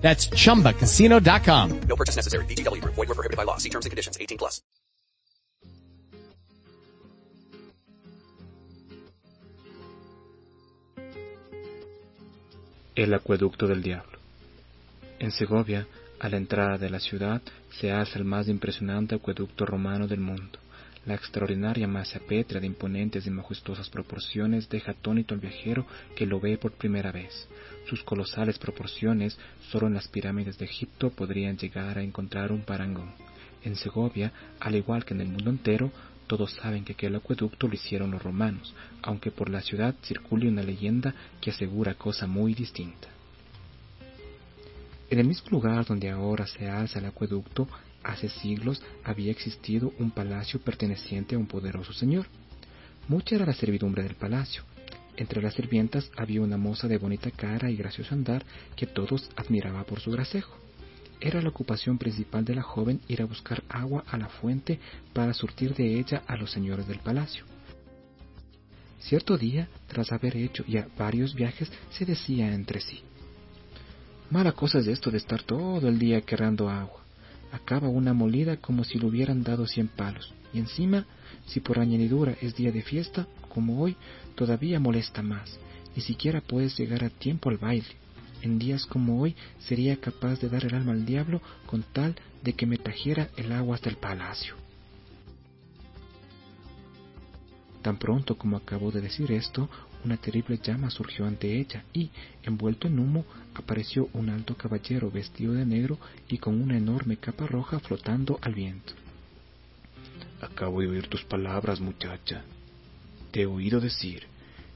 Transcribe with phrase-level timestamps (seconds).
[0.00, 1.80] That's chumbacasino.com.
[1.88, 2.44] No purchase necessary.
[2.46, 2.82] BGW.
[2.82, 3.58] Void were prohibited by law.
[3.58, 4.18] See terms and conditions.
[4.20, 4.62] 18 plus.
[12.96, 14.18] El acueducto del diablo.
[15.20, 15.86] En Segovia,
[16.18, 20.58] a la entrada de la ciudad, se alza el más impresionante acueducto romano del mundo.
[21.06, 26.40] La extraordinaria masa pétrea de imponentes y majestuosas proporciones deja atónito al viajero que lo
[26.40, 27.48] ve por primera vez.
[27.88, 29.38] Sus colosales proporciones
[29.70, 33.14] solo en las pirámides de Egipto podrían llegar a encontrar un parangón.
[33.64, 35.90] En Segovia, al igual que en el mundo entero,
[36.26, 40.62] todos saben que aquel acueducto lo hicieron los romanos, aunque por la ciudad circule una
[40.62, 43.08] leyenda que asegura cosa muy distinta.
[45.10, 47.66] En el mismo lugar donde ahora se alza el acueducto,
[48.04, 52.26] hace siglos había existido un palacio perteneciente a un poderoso señor.
[53.08, 54.62] Mucha era la servidumbre del palacio.
[55.16, 58.44] Entre las sirvientas había una moza de bonita cara y gracioso andar
[58.76, 60.56] que todos admiraba por su gracejo.
[61.20, 64.78] Era la ocupación principal de la joven ir a buscar agua a la fuente
[65.12, 67.44] para surtir de ella a los señores del palacio.
[69.00, 73.02] Cierto día, tras haber hecho ya varios viajes, se decía entre sí,
[74.30, 77.00] Mala cosa es esto de estar todo el día querrando agua.
[77.50, 80.32] Acaba una molida como si le hubieran dado cien palos.
[80.54, 81.04] Y encima,
[81.46, 83.96] si por añadidura es día de fiesta, como hoy,
[84.36, 85.58] todavía molesta más.
[85.96, 87.88] Ni siquiera puedes llegar a tiempo al baile.
[88.40, 92.14] En días como hoy sería capaz de dar el alma al diablo con tal
[92.44, 94.54] de que me trajera el agua hasta el palacio.
[97.82, 99.68] Tan pronto como acabó de decir esto,
[100.04, 102.10] una terrible llama surgió ante ella y,
[102.42, 103.24] envuelto en humo,
[103.54, 105.98] apareció un alto caballero vestido de negro
[106.28, 108.92] y con una enorme capa roja flotando al viento.
[110.40, 112.42] Acabo de oír tus palabras, muchacha.
[113.30, 114.24] Te he oído decir,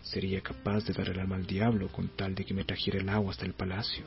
[0.02, 3.08] sería capaz de dar el alma al diablo con tal de que me trajera el
[3.08, 4.04] agua hasta el palacio.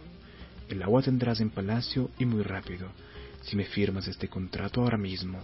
[0.70, 2.90] El agua tendrás en palacio y muy rápido,
[3.44, 5.40] si me firmas este contrato ahora mismo,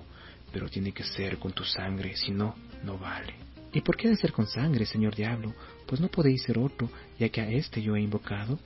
[0.53, 3.33] pero tiene que ser con tu sangre, si no, no vale.
[3.73, 5.53] ¿Y por qué ha de ser con sangre, señor diablo?
[5.87, 8.59] Pues no podéis ser otro, ya que a este yo he invocado.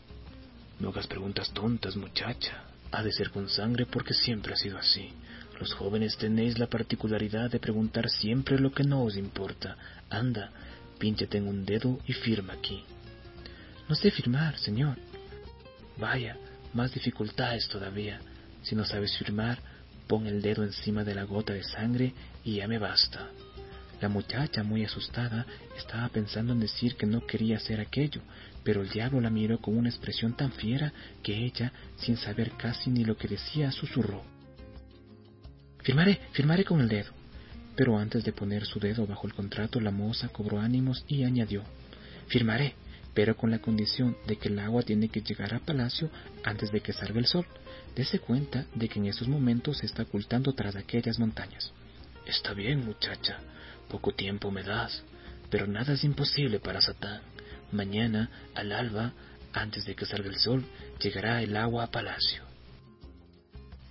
[0.82, 2.66] No hagas preguntas tontas, muchacha.
[2.92, 5.14] Ha de ser con sangre porque siempre ha sido así.
[5.60, 9.78] Los jóvenes tenéis la particularidad de preguntar siempre lo que no os importa.
[10.10, 10.52] Anda,
[11.00, 12.84] pínchate en un dedo y firma aquí.
[13.88, 14.98] No sé firmar, señor.
[15.98, 16.38] Vaya,
[16.74, 18.20] más dificultades todavía.
[18.62, 19.60] Si no sabes firmar,
[20.08, 22.14] pon el dedo encima de la gota de sangre
[22.44, 23.30] y ya me basta.
[24.02, 25.46] La muchacha, muy asustada,
[25.76, 28.22] estaba pensando en decir que no quería hacer aquello,
[28.64, 32.90] pero el diablo la miró con una expresión tan fiera que ella, sin saber casi
[32.90, 34.24] ni lo que decía, susurró.
[35.84, 37.12] Firmaré, firmaré con el dedo.
[37.76, 41.64] Pero antes de poner su dedo bajo el contrato, la moza cobró ánimos y añadió,
[42.28, 42.76] Firmaré,
[43.18, 46.12] pero con la condición de que el agua tiene que llegar a palacio
[46.44, 47.48] antes de que salga el sol.
[47.96, 51.74] Dese cuenta de que en esos momentos se está ocultando tras aquellas montañas.
[52.28, 53.40] Está bien, muchacha,
[53.90, 55.02] poco tiempo me das,
[55.50, 57.24] pero nada es imposible para Satán.
[57.72, 59.14] Mañana, al alba,
[59.52, 60.64] antes de que salga el sol,
[61.02, 62.44] llegará el agua a palacio.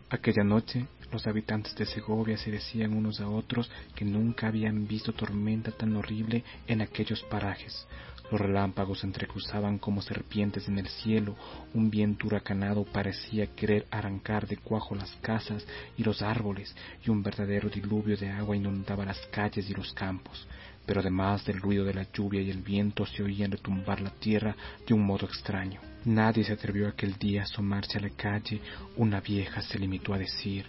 [0.08, 5.12] Aquella noche, los habitantes de Segovia se decían unos a otros que nunca habían visto
[5.12, 7.88] tormenta tan horrible en aquellos parajes.
[8.30, 11.36] Los relámpagos entrecruzaban como serpientes en el cielo,
[11.74, 15.64] un viento huracanado parecía querer arrancar de cuajo las casas
[15.96, 20.46] y los árboles, y un verdadero diluvio de agua inundaba las calles y los campos.
[20.86, 24.56] Pero además del ruido de la lluvia y el viento se oían retumbar la tierra
[24.86, 25.80] de un modo extraño.
[26.04, 28.60] Nadie se atrevió aquel día a asomarse a la calle.
[28.96, 30.66] Una vieja se limitó a decir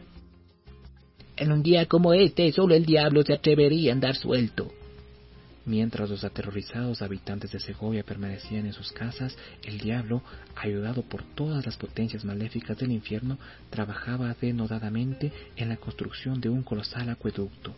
[1.35, 4.71] En un día como este, solo el diablo se atrevería a andar suelto.
[5.67, 9.35] Mientras los aterrorizados habitantes de Segovia permanecían en sus casas,
[9.65, 10.23] el diablo,
[10.55, 13.37] ayudado por todas las potencias maléficas del infierno,
[13.69, 17.75] trabajaba denodadamente en la construcción de un colosal acueducto.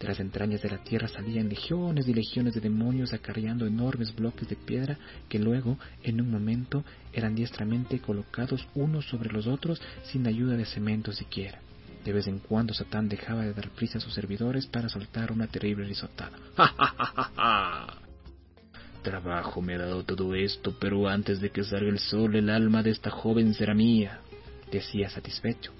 [0.00, 4.48] De las entrañas de la tierra salían legiones y legiones de demonios acarreando enormes bloques
[4.48, 4.98] de piedra
[5.28, 9.80] que luego, en un momento, eran diestramente colocados unos sobre los otros
[10.10, 11.60] sin ayuda de cemento siquiera.
[12.04, 15.46] De vez en cuando Satán dejaba de dar prisa a sus servidores para soltar una
[15.46, 16.36] terrible risotada.
[16.56, 17.98] ¡Ja, ja, ja!
[19.02, 22.82] Trabajo me ha dado todo esto, pero antes de que salga el sol el alma
[22.82, 24.20] de esta joven será mía,
[24.70, 25.72] decía satisfecho.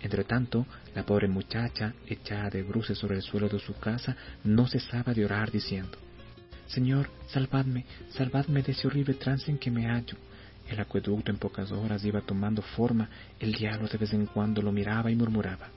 [0.00, 5.12] Entretanto, la pobre muchacha, echada de bruces sobre el suelo de su casa, no cesaba
[5.12, 5.98] de orar diciendo,
[6.66, 7.84] Señor, salvadme,
[8.16, 10.16] salvadme de ese horrible trance en que me hallo.
[10.68, 13.08] El acueducto en pocas horas iba tomando forma,
[13.40, 15.68] el diablo de vez en cuando lo miraba y murmuraba.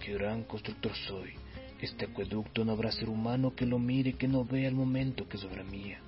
[0.00, 1.34] Qué gran constructor soy.
[1.80, 5.36] Este acueducto no habrá ser humano que lo mire que no vea el momento que
[5.36, 6.00] es mía.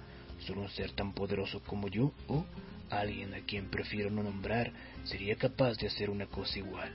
[0.47, 2.45] Solo un ser tan poderoso como yo, o
[2.91, 4.73] alguien a quien prefiero no nombrar,
[5.05, 6.93] sería capaz de hacer una cosa igual.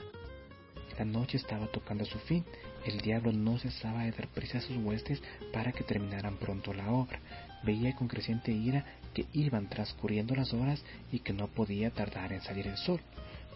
[0.98, 2.44] La noche estaba tocando a su fin.
[2.88, 6.90] El diablo no cesaba de dar prisa a sus huestes para que terminaran pronto la
[6.90, 7.20] obra.
[7.62, 10.82] Veía con creciente ira que iban transcurriendo las horas
[11.12, 13.02] y que no podía tardar en salir el sol.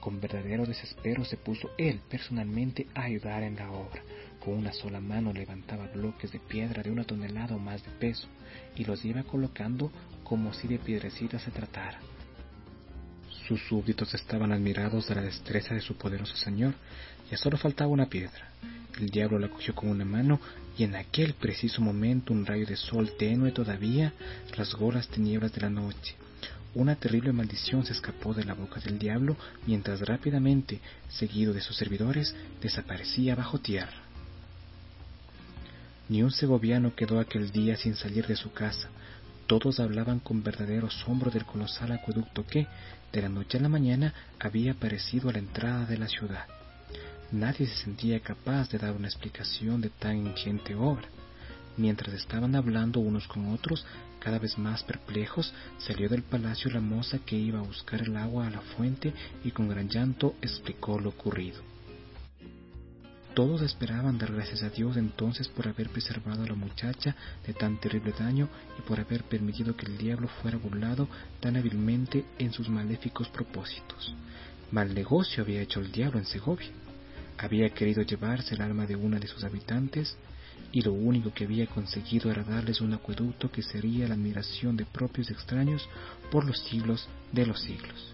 [0.01, 4.01] Con verdadero desespero se puso él personalmente a ayudar en la obra.
[4.43, 8.27] Con una sola mano levantaba bloques de piedra de una tonelada o más de peso
[8.75, 9.93] y los iba colocando
[10.25, 12.01] como si de piedrecitas se tratara.
[13.47, 16.73] Sus súbditos estaban admirados de la destreza de su poderoso señor.
[17.29, 18.49] Ya solo faltaba una piedra.
[18.99, 20.39] El diablo la cogió con una mano
[20.77, 24.13] y en aquel preciso momento un rayo de sol tenue todavía
[24.55, 26.15] rasgó las tinieblas de la noche.
[26.73, 29.35] Una terrible maldición se escapó de la boca del diablo
[29.65, 30.79] mientras rápidamente,
[31.09, 34.03] seguido de sus servidores, desaparecía bajo tierra.
[36.07, 38.89] Ni un segoviano quedó aquel día sin salir de su casa.
[39.47, 42.67] Todos hablaban con verdadero asombro del colosal acueducto que,
[43.11, 46.45] de la noche a la mañana, había aparecido a la entrada de la ciudad.
[47.31, 51.07] Nadie se sentía capaz de dar una explicación de tan ingente obra.
[51.77, 53.85] Mientras estaban hablando unos con otros,
[54.19, 58.47] cada vez más perplejos, salió del palacio la moza que iba a buscar el agua
[58.47, 59.13] a la fuente
[59.45, 61.61] y con gran llanto explicó lo ocurrido.
[63.33, 67.15] Todos esperaban dar gracias a Dios entonces por haber preservado a la muchacha
[67.47, 71.07] de tan terrible daño y por haber permitido que el diablo fuera burlado
[71.39, 74.13] tan hábilmente en sus maléficos propósitos.
[74.71, 76.69] Mal negocio había hecho el diablo en Segovia.
[77.41, 80.15] Había querido llevarse el alma de una de sus habitantes
[80.71, 84.85] y lo único que había conseguido era darles un acueducto que sería la admiración de
[84.85, 85.89] propios extraños
[86.31, 88.13] por los siglos de los siglos.